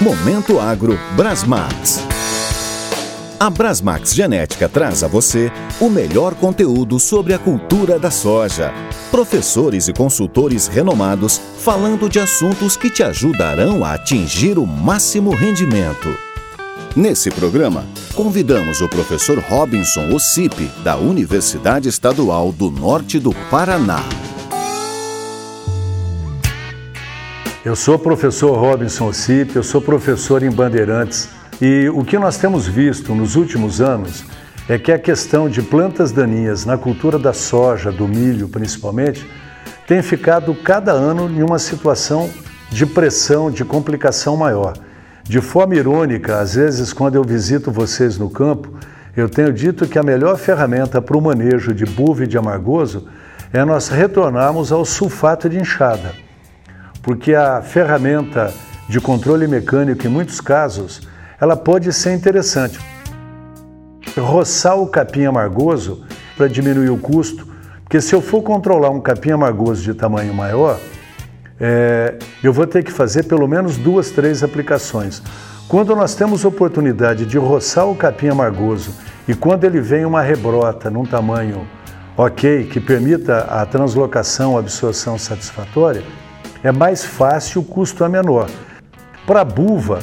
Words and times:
Momento 0.00 0.58
Agro 0.58 0.98
Brasmax. 1.14 2.00
A 3.38 3.50
Brasmax 3.50 4.14
Genética 4.14 4.66
traz 4.66 5.04
a 5.04 5.06
você 5.06 5.52
o 5.78 5.90
melhor 5.90 6.34
conteúdo 6.34 6.98
sobre 6.98 7.34
a 7.34 7.38
cultura 7.38 7.98
da 7.98 8.10
soja. 8.10 8.72
Professores 9.10 9.88
e 9.88 9.92
consultores 9.92 10.68
renomados 10.68 11.38
falando 11.58 12.08
de 12.08 12.18
assuntos 12.18 12.78
que 12.78 12.88
te 12.88 13.02
ajudarão 13.02 13.84
a 13.84 13.92
atingir 13.92 14.56
o 14.56 14.66
máximo 14.66 15.34
rendimento. 15.34 16.08
Nesse 16.96 17.30
programa, 17.30 17.84
convidamos 18.14 18.80
o 18.80 18.88
professor 18.88 19.38
Robinson 19.38 20.14
Ossipe, 20.14 20.70
da 20.82 20.96
Universidade 20.96 21.90
Estadual 21.90 22.52
do 22.52 22.70
Norte 22.70 23.18
do 23.18 23.34
Paraná. 23.50 24.02
Eu 27.62 27.76
sou 27.76 27.98
professor 27.98 28.56
Robinson 28.58 29.08
Ossipe, 29.08 29.54
eu 29.54 29.62
sou 29.62 29.82
professor 29.82 30.42
em 30.42 30.50
Bandeirantes 30.50 31.28
e 31.60 31.90
o 31.90 32.02
que 32.02 32.18
nós 32.18 32.38
temos 32.38 32.66
visto 32.66 33.14
nos 33.14 33.36
últimos 33.36 33.82
anos 33.82 34.24
é 34.66 34.78
que 34.78 34.90
a 34.90 34.98
questão 34.98 35.46
de 35.46 35.60
plantas 35.60 36.10
daninhas 36.10 36.64
na 36.64 36.78
cultura 36.78 37.18
da 37.18 37.34
soja, 37.34 37.92
do 37.92 38.08
milho 38.08 38.48
principalmente, 38.48 39.30
tem 39.86 40.00
ficado 40.00 40.54
cada 40.54 40.92
ano 40.92 41.28
em 41.28 41.42
uma 41.42 41.58
situação 41.58 42.30
de 42.70 42.86
pressão, 42.86 43.50
de 43.50 43.62
complicação 43.62 44.38
maior. 44.38 44.72
De 45.22 45.42
forma 45.42 45.74
irônica, 45.74 46.38
às 46.40 46.54
vezes, 46.54 46.94
quando 46.94 47.16
eu 47.16 47.22
visito 47.22 47.70
vocês 47.70 48.16
no 48.16 48.30
campo, 48.30 48.72
eu 49.14 49.28
tenho 49.28 49.52
dito 49.52 49.86
que 49.86 49.98
a 49.98 50.02
melhor 50.02 50.38
ferramenta 50.38 51.02
para 51.02 51.18
o 51.18 51.20
manejo 51.20 51.74
de 51.74 51.84
buva 51.84 52.24
e 52.24 52.26
de 52.26 52.38
amargoso 52.38 53.06
é 53.52 53.62
nós 53.66 53.88
retornarmos 53.88 54.72
ao 54.72 54.82
sulfato 54.86 55.46
de 55.46 55.58
enxada, 55.58 56.14
porque 57.02 57.34
a 57.34 57.62
ferramenta 57.62 58.52
de 58.88 59.00
controle 59.00 59.46
mecânico, 59.46 60.06
em 60.06 60.10
muitos 60.10 60.40
casos, 60.40 61.00
ela 61.40 61.56
pode 61.56 61.92
ser 61.92 62.12
interessante. 62.12 62.78
Roçar 64.18 64.78
o 64.78 64.86
capim 64.86 65.24
amargoso 65.24 66.04
para 66.36 66.48
diminuir 66.48 66.90
o 66.90 66.98
custo, 66.98 67.46
porque 67.84 68.00
se 68.00 68.14
eu 68.14 68.20
for 68.20 68.42
controlar 68.42 68.90
um 68.90 69.00
capim 69.00 69.30
amargoso 69.30 69.82
de 69.82 69.94
tamanho 69.94 70.34
maior, 70.34 70.78
é, 71.58 72.18
eu 72.42 72.52
vou 72.52 72.66
ter 72.66 72.82
que 72.82 72.90
fazer 72.90 73.24
pelo 73.24 73.46
menos 73.46 73.76
duas, 73.76 74.10
três 74.10 74.42
aplicações. 74.42 75.22
Quando 75.68 75.94
nós 75.94 76.14
temos 76.14 76.44
oportunidade 76.44 77.24
de 77.24 77.38
roçar 77.38 77.86
o 77.86 77.94
capim 77.94 78.28
amargoso 78.28 78.92
e 79.28 79.34
quando 79.34 79.64
ele 79.64 79.80
vem 79.80 80.04
uma 80.04 80.22
rebrota 80.22 80.90
num 80.90 81.04
tamanho 81.04 81.66
ok, 82.16 82.64
que 82.64 82.80
permita 82.80 83.42
a 83.42 83.64
translocação, 83.64 84.56
a 84.56 84.60
absorção 84.60 85.16
satisfatória, 85.16 86.02
é 86.62 86.70
mais 86.72 87.04
fácil, 87.04 87.60
o 87.60 87.64
custo 87.64 88.04
é 88.04 88.08
menor. 88.08 88.48
Para 89.26 89.42
a 89.42 89.44
buva, 89.44 90.00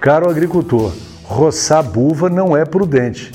Caro 0.00 0.30
agricultor, 0.30 0.92
roçar 1.24 1.82
buva 1.82 2.28
não 2.28 2.56
é 2.56 2.64
prudente. 2.64 3.32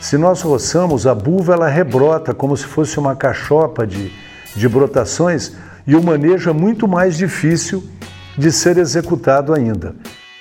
Se 0.00 0.18
nós 0.18 0.42
roçamos, 0.42 1.06
a 1.06 1.14
buva 1.14 1.52
ela 1.52 1.68
rebrota 1.68 2.34
como 2.34 2.56
se 2.56 2.64
fosse 2.64 2.98
uma 2.98 3.14
cachopa 3.14 3.86
de, 3.86 4.10
de 4.56 4.68
brotações 4.68 5.52
e 5.86 5.94
o 5.94 6.02
manejo 6.02 6.50
é 6.50 6.52
muito 6.52 6.88
mais 6.88 7.16
difícil 7.16 7.88
de 8.36 8.50
ser 8.50 8.78
executado 8.78 9.54
ainda. 9.54 9.94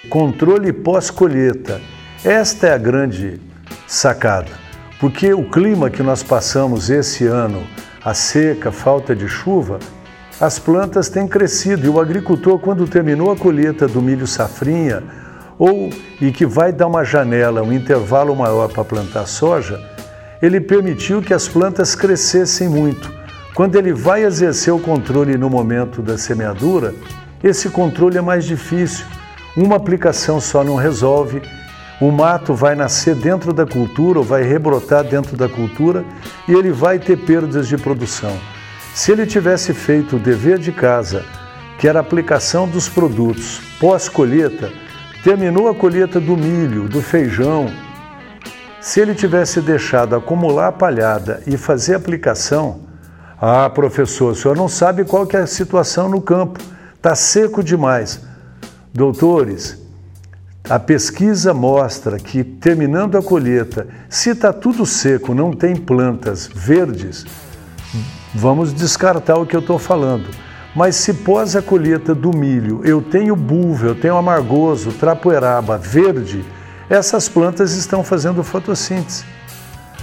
Controle 0.10 0.74
pós-colheita. 0.74 1.80
Esta 2.24 2.68
é 2.68 2.74
a 2.74 2.78
grande 2.78 3.40
sacada, 3.86 4.52
porque 5.00 5.34
o 5.34 5.50
clima 5.50 5.90
que 5.90 6.02
nós 6.02 6.24
passamos 6.24 6.90
esse 6.90 7.28
ano, 7.28 7.62
a 8.04 8.14
seca, 8.14 8.72
falta 8.72 9.16
de 9.16 9.28
chuva, 9.28 9.78
as 10.40 10.58
plantas 10.58 11.10
têm 11.10 11.28
crescido 11.28 11.86
e 11.86 11.90
o 11.90 12.00
agricultor, 12.00 12.58
quando 12.60 12.88
terminou 12.88 13.30
a 13.30 13.36
colheita 13.36 13.88
do 13.88 14.02
milho 14.02 14.26
safrinha, 14.26 15.04
ou 15.58 15.90
e 16.22 16.32
que 16.32 16.46
vai 16.46 16.72
dar 16.72 16.88
uma 16.88 17.04
janela, 17.04 17.62
um 17.62 17.74
intervalo 17.74 18.34
maior 18.34 18.70
para 18.72 18.86
plantar 18.86 19.26
soja, 19.28 19.78
ele 20.42 20.62
permitiu 20.62 21.22
que 21.22 21.34
as 21.34 21.50
plantas 21.50 21.94
crescessem 21.94 22.70
muito. 22.70 23.12
Quando 23.54 23.76
ele 23.76 23.92
vai 23.92 24.24
exercer 24.24 24.74
o 24.74 24.80
controle 24.80 25.38
no 25.38 25.50
momento 25.50 26.02
da 26.02 26.18
semeadura, 26.18 26.96
esse 27.44 27.70
controle 27.70 28.18
é 28.18 28.22
mais 28.22 28.46
difícil. 28.46 29.06
Uma 29.58 29.76
aplicação 29.76 30.40
só 30.40 30.64
não 30.64 30.76
resolve. 30.76 31.42
O 32.00 32.10
mato 32.10 32.54
vai 32.54 32.76
nascer 32.76 33.16
dentro 33.16 33.52
da 33.52 33.66
cultura 33.66 34.20
ou 34.20 34.24
vai 34.24 34.44
rebrotar 34.44 35.04
dentro 35.04 35.36
da 35.36 35.50
cultura 35.50 36.06
e 36.48 36.54
ele 36.54 36.72
vai 36.72 36.98
ter 36.98 37.18
perdas 37.18 37.68
de 37.68 37.78
produção. 37.78 38.32
Se 38.94 39.12
ele 39.12 39.26
tivesse 39.26 39.74
feito 39.74 40.16
o 40.18 40.20
dever 40.20 40.58
de 40.58 40.72
casa, 40.72 41.26
que 41.78 41.88
era 41.88 42.00
a 42.00 42.02
aplicação 42.02 42.68
dos 42.68 42.90
produtos 42.90 43.62
pós-colheita, 43.80 44.70
Terminou 45.24 45.68
a 45.68 45.76
colheita 45.76 46.18
do 46.18 46.38
milho, 46.38 46.88
do 46.88 47.02
feijão. 47.02 47.70
Se 48.80 49.02
ele 49.02 49.14
tivesse 49.14 49.60
deixado 49.60 50.16
acumular 50.16 50.70
a 50.70 50.72
palhada 50.72 51.44
e 51.46 51.58
fazer 51.58 51.96
aplicação, 51.96 52.82
ah, 53.40 53.70
professor, 53.70 54.32
o 54.32 54.36
senhor 54.36 54.56
não 54.56 54.70
sabe 54.70 55.04
qual 55.04 55.28
que 55.28 55.36
é 55.36 55.42
a 55.42 55.48
situação 55.48 56.08
no 56.08 56.22
campo. 56.22 56.60
Está 56.96 57.16
seco 57.16 57.62
demais. 57.62 58.22
Doutores, 58.94 59.78
a 60.70 60.80
pesquisa 60.80 61.54
mostra 61.54 62.18
que 62.18 62.42
terminando 62.42 63.18
a 63.18 63.22
colheita, 63.22 63.88
se 64.10 64.30
está 64.30 64.54
tudo 64.54 64.86
seco, 64.86 65.34
não 65.34 65.52
tem 65.52 65.76
plantas 65.76 66.48
verdes, 66.48 67.26
vamos 68.34 68.74
descartar 68.74 69.38
o 69.38 69.46
que 69.46 69.56
eu 69.56 69.60
estou 69.60 69.80
falando. 69.80 70.30
Mas 70.76 70.96
se 70.96 71.14
pós 71.14 71.56
a 71.56 71.62
colheita 71.62 72.14
do 72.14 72.36
milho 72.36 72.82
eu 72.84 73.02
tenho 73.02 73.36
buva, 73.36 73.88
eu 73.88 73.96
tenho 73.96 74.16
amargoso, 74.16 74.92
trapoeraba, 74.92 75.78
verde, 75.78 76.46
essas 76.90 77.28
plantas 77.28 77.74
estão 77.76 78.04
fazendo 78.04 78.44
fotossíntese. 78.44 79.24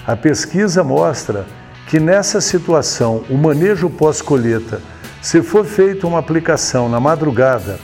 A 0.06 0.16
pesquisa 0.16 0.84
mostra 0.84 1.46
que 1.88 2.00
nessa 2.00 2.40
situação, 2.40 3.24
o 3.30 3.36
manejo 3.36 3.88
pós-colheita, 3.88 4.80
se 5.22 5.42
for 5.42 5.64
feita 5.64 6.06
uma 6.06 6.18
aplicação 6.18 6.88
na 6.88 7.00
madrugada, 7.00 7.78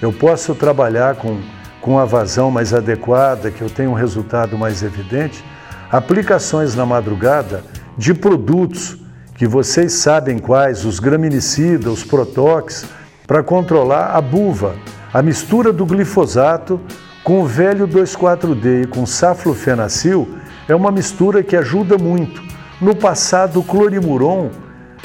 eu 0.00 0.12
posso 0.12 0.54
trabalhar 0.54 1.16
com, 1.16 1.40
com 1.80 1.98
a 1.98 2.04
vazão 2.04 2.50
mais 2.50 2.72
adequada, 2.72 3.50
que 3.50 3.62
eu 3.62 3.68
tenho 3.68 3.90
um 3.90 3.94
resultado 3.94 4.56
mais 4.56 4.82
evidente. 4.82 5.44
Aplicações 5.90 6.74
na 6.74 6.86
madrugada 6.86 7.64
de 7.96 8.14
produtos 8.14 8.96
que 9.38 9.46
vocês 9.46 9.92
sabem 9.92 10.36
quais, 10.36 10.84
os 10.84 10.98
graminicidas, 10.98 11.92
os 11.92 12.04
protox, 12.04 12.84
para 13.24 13.40
controlar 13.40 14.16
a 14.16 14.20
buva, 14.20 14.74
a 15.14 15.22
mistura 15.22 15.72
do 15.72 15.86
glifosato 15.86 16.80
com 17.22 17.40
o 17.40 17.46
velho 17.46 17.86
2,4-D 17.86 18.82
e 18.82 18.86
com 18.88 19.06
saflofenacil 19.06 20.28
é 20.66 20.74
uma 20.74 20.90
mistura 20.90 21.40
que 21.40 21.54
ajuda 21.54 21.96
muito. 21.96 22.42
No 22.80 22.96
passado, 22.96 23.60
o 23.60 23.62
clorimuron, 23.62 24.50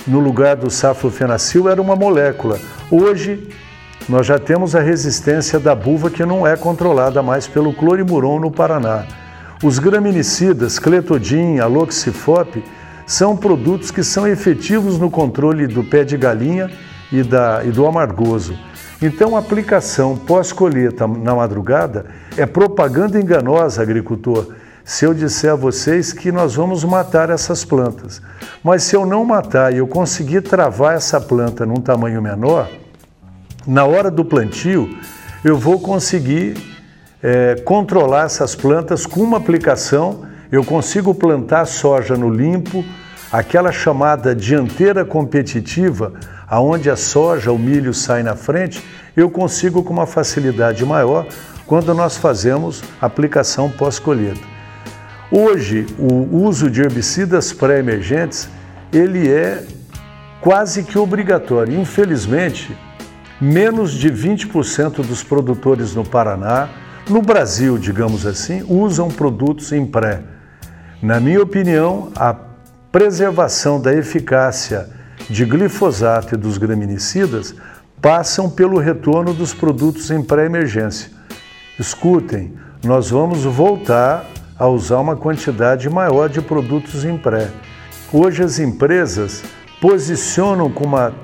no 0.07 0.19
lugar 0.19 0.55
do 0.55 0.69
saflofenacil, 0.69 1.69
era 1.69 1.79
uma 1.79 1.95
molécula. 1.95 2.57
Hoje, 2.89 3.49
nós 4.09 4.25
já 4.25 4.39
temos 4.39 4.75
a 4.75 4.79
resistência 4.79 5.59
da 5.59 5.75
buva 5.75 6.09
que 6.09 6.25
não 6.25 6.45
é 6.47 6.57
controlada 6.57 7.21
mais 7.21 7.45
pelo 7.45 7.71
clorimuron 7.71 8.39
no 8.39 8.49
Paraná. 8.49 9.05
Os 9.63 9.77
graminicidas, 9.77 10.79
cletodin, 10.79 11.59
aloxifop, 11.59 12.63
são 13.05 13.35
produtos 13.35 13.91
que 13.91 14.03
são 14.03 14.27
efetivos 14.27 14.97
no 14.97 15.09
controle 15.09 15.67
do 15.67 15.83
pé 15.83 16.03
de 16.03 16.17
galinha 16.17 16.69
e, 17.11 17.23
da, 17.23 17.63
e 17.63 17.71
do 17.71 17.85
amargoso. 17.85 18.57
Então, 19.01 19.35
a 19.35 19.39
aplicação 19.39 20.15
pós-colheita 20.15 21.05
na 21.07 21.35
madrugada 21.35 22.05
é 22.37 22.45
propaganda 22.45 23.19
enganosa, 23.19 23.81
agricultor, 23.81 24.47
se 24.85 25.05
eu 25.05 25.13
disser 25.13 25.51
a 25.51 25.55
vocês 25.55 26.13
que 26.13 26.31
nós 26.31 26.55
vamos 26.55 26.83
matar 26.83 27.29
essas 27.29 27.65
plantas. 27.65 28.21
Mas 28.63 28.83
se 28.83 28.95
eu 28.95 29.05
não 29.05 29.25
matar 29.25 29.73
e 29.73 29.77
eu 29.77 29.87
conseguir 29.87 30.41
travar 30.41 30.95
essa 30.95 31.19
planta 31.19 31.65
num 31.65 31.75
tamanho 31.75 32.21
menor, 32.21 32.69
na 33.67 33.85
hora 33.85 34.09
do 34.09 34.23
plantio, 34.23 34.97
eu 35.43 35.57
vou 35.57 35.79
conseguir 35.79 36.55
é, 37.21 37.55
controlar 37.65 38.25
essas 38.25 38.55
plantas 38.55 39.05
com 39.05 39.21
uma 39.21 39.37
aplicação 39.37 40.33
eu 40.53 40.63
consigo 40.63 41.15
plantar 41.15 41.65
soja 41.65 42.15
no 42.15 42.29
limpo, 42.29 42.85
aquela 43.33 43.71
chamada 43.71 44.35
dianteira 44.35 45.03
competitiva, 45.03 46.13
aonde 46.47 46.87
a 46.87 46.95
soja, 46.95 47.51
o 47.51 47.57
milho 47.57 47.91
sai 47.91 48.21
na 48.21 48.35
frente, 48.35 48.85
eu 49.17 49.27
consigo 49.27 49.81
com 49.81 49.91
uma 49.91 50.05
facilidade 50.05 50.85
maior 50.85 51.25
quando 51.65 51.95
nós 51.95 52.15
fazemos 52.15 52.83
aplicação 53.01 53.71
pós-colheita. 53.71 54.53
Hoje, 55.31 55.87
o 55.97 56.43
uso 56.45 56.69
de 56.69 56.81
herbicidas 56.81 57.51
pré-emergentes, 57.51 58.47
ele 58.91 59.27
é 59.27 59.63
quase 60.39 60.83
que 60.83 60.99
obrigatório. 60.99 61.81
Infelizmente, 61.81 62.77
menos 63.41 63.93
de 63.93 64.11
20% 64.11 64.97
dos 64.97 65.23
produtores 65.23 65.95
no 65.95 66.05
Paraná, 66.05 66.69
no 67.09 67.19
Brasil, 67.19 67.79
digamos 67.79 68.27
assim, 68.27 68.63
usam 68.69 69.09
produtos 69.09 69.71
em 69.71 69.87
pré. 69.87 70.21
Na 71.01 71.19
minha 71.19 71.41
opinião, 71.41 72.11
a 72.15 72.52
preservação 72.93 73.81
da 73.81 73.91
eficácia 73.91 74.87
de 75.27 75.43
glifosato 75.45 76.35
e 76.35 76.37
dos 76.37 76.59
graminicidas 76.59 77.55
passam 77.99 78.47
pelo 78.47 78.77
retorno 78.77 79.33
dos 79.33 79.51
produtos 79.51 80.11
em 80.11 80.21
pré-emergência. 80.21 81.09
escutem, 81.79 82.53
nós 82.83 83.09
vamos 83.09 83.45
voltar 83.45 84.27
a 84.59 84.67
usar 84.67 84.99
uma 84.99 85.15
quantidade 85.15 85.89
maior 85.89 86.29
de 86.29 86.39
produtos 86.39 87.03
em 87.03 87.17
pré. 87.17 87.49
Hoje 88.13 88.43
as 88.43 88.59
empresas 88.59 89.41
posicionam 89.81 90.69
com 90.69 90.83
uma 90.83 91.15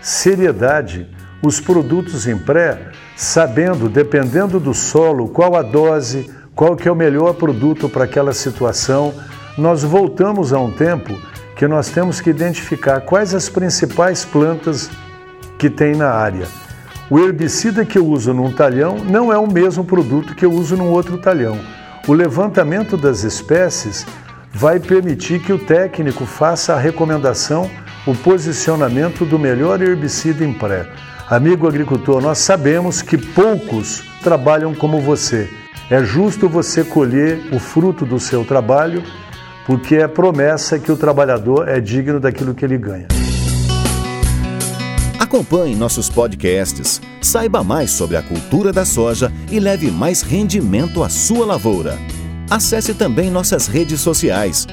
seriedade 0.00 1.06
os 1.44 1.60
produtos 1.60 2.26
em 2.26 2.38
pré, 2.38 2.90
sabendo, 3.14 3.86
dependendo 3.86 4.58
do 4.58 4.72
solo, 4.72 5.28
qual 5.28 5.56
a 5.56 5.62
dose, 5.62 6.30
qual 6.54 6.74
que 6.74 6.88
é 6.88 6.92
o 6.92 6.96
melhor 6.96 7.34
produto 7.34 7.86
para 7.86 8.04
aquela 8.04 8.32
situação. 8.32 9.12
Nós 9.56 9.82
voltamos 9.82 10.52
a 10.52 10.58
um 10.58 10.70
tempo 10.70 11.18
que 11.56 11.68
nós 11.68 11.90
temos 11.90 12.20
que 12.20 12.30
identificar 12.30 13.02
quais 13.02 13.34
as 13.34 13.48
principais 13.48 14.24
plantas 14.24 14.90
que 15.58 15.68
tem 15.68 15.94
na 15.94 16.10
área. 16.10 16.46
O 17.10 17.18
herbicida 17.18 17.84
que 17.84 17.98
eu 17.98 18.06
uso 18.06 18.32
num 18.32 18.50
talhão 18.50 18.96
não 18.98 19.30
é 19.30 19.36
o 19.36 19.46
mesmo 19.46 19.84
produto 19.84 20.34
que 20.34 20.44
eu 20.44 20.50
uso 20.50 20.76
num 20.76 20.90
outro 20.90 21.18
talhão. 21.18 21.58
O 22.08 22.14
levantamento 22.14 22.96
das 22.96 23.22
espécies 23.24 24.06
vai 24.50 24.80
permitir 24.80 25.40
que 25.40 25.52
o 25.52 25.58
técnico 25.58 26.24
faça 26.24 26.74
a 26.74 26.78
recomendação, 26.78 27.70
o 28.06 28.14
posicionamento 28.14 29.26
do 29.26 29.38
melhor 29.38 29.82
herbicida 29.82 30.44
em 30.44 30.52
pré. 30.52 30.88
Amigo 31.28 31.68
agricultor, 31.68 32.20
nós 32.20 32.38
sabemos 32.38 33.02
que 33.02 33.18
poucos 33.18 34.02
trabalham 34.22 34.74
como 34.74 35.00
você. 35.00 35.48
É 35.90 36.02
justo 36.02 36.48
você 36.48 36.82
colher 36.82 37.48
o 37.52 37.58
fruto 37.58 38.06
do 38.06 38.18
seu 38.18 38.44
trabalho, 38.44 39.02
porque 39.66 39.96
é 39.96 40.08
promessa 40.08 40.78
que 40.78 40.90
o 40.90 40.96
trabalhador 40.96 41.68
é 41.68 41.80
digno 41.80 42.18
daquilo 42.18 42.54
que 42.54 42.64
ele 42.64 42.78
ganha. 42.78 43.08
Acompanhe 45.18 45.74
nossos 45.74 46.10
podcasts, 46.10 47.00
saiba 47.20 47.64
mais 47.64 47.90
sobre 47.90 48.16
a 48.16 48.22
cultura 48.22 48.72
da 48.72 48.84
soja 48.84 49.32
e 49.50 49.58
leve 49.58 49.90
mais 49.90 50.20
rendimento 50.20 51.02
à 51.02 51.08
sua 51.08 51.46
lavoura. 51.46 51.96
Acesse 52.50 52.92
também 52.92 53.30
nossas 53.30 53.66
redes 53.66 54.00
sociais. 54.00 54.66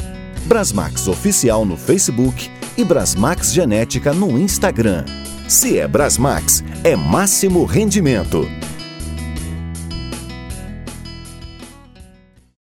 Brasmax 0.45 1.07
Oficial 1.07 1.63
no 1.63 1.77
Facebook 1.77 2.49
e 2.75 2.83
Brasmax 2.83 3.53
Genética 3.53 4.13
no 4.13 4.37
Instagram. 4.37 5.05
Se 5.47 5.79
é 5.79 5.87
Brasmax, 5.87 6.63
é 6.83 6.95
máximo 6.95 7.63
rendimento. 7.63 8.45